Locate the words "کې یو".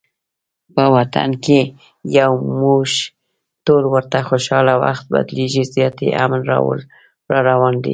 1.43-2.31